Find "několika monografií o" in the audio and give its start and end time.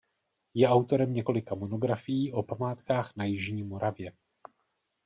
1.13-2.43